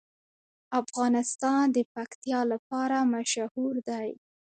[0.81, 4.09] افغانستان د پکتیا لپاره مشهور دی.